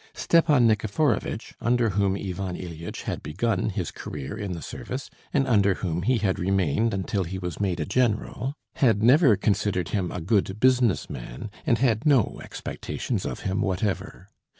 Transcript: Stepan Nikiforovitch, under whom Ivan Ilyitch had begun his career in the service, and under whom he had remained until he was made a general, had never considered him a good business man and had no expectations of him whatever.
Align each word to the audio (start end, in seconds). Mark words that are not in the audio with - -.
Stepan 0.15 0.65
Nikiforovitch, 0.67 1.53
under 1.61 1.89
whom 1.89 2.15
Ivan 2.15 2.55
Ilyitch 2.55 3.03
had 3.03 3.21
begun 3.21 3.69
his 3.69 3.91
career 3.91 4.35
in 4.35 4.53
the 4.53 4.61
service, 4.63 5.11
and 5.31 5.47
under 5.47 5.75
whom 5.75 6.01
he 6.01 6.17
had 6.17 6.39
remained 6.39 6.91
until 6.91 7.23
he 7.23 7.37
was 7.37 7.59
made 7.59 7.79
a 7.79 7.85
general, 7.85 8.55
had 8.77 9.03
never 9.03 9.35
considered 9.35 9.89
him 9.89 10.11
a 10.11 10.19
good 10.19 10.59
business 10.59 11.07
man 11.07 11.51
and 11.67 11.77
had 11.77 12.03
no 12.03 12.39
expectations 12.43 13.25
of 13.27 13.41
him 13.41 13.61
whatever. 13.61 14.27